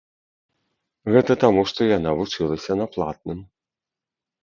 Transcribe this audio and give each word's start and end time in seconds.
Гэта 1.17 1.37
таму, 1.45 1.61
што 1.73 1.81
яна 1.97 2.17
вучылася 2.23 2.71
на 2.83 2.91
платным. 2.97 3.49